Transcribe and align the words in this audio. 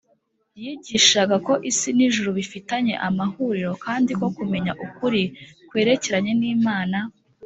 yigishaga 0.63 1.35
ko 1.45 1.53
isi 1.71 1.89
n’ijuru 1.97 2.29
bifitanye 2.39 2.93
amahuriro 3.07 3.71
kandi 3.85 4.11
ko 4.19 4.27
kumenya 4.37 4.71
ukuri 4.85 5.23
kwerekeranye 5.69 6.33
n’imana 6.41 6.97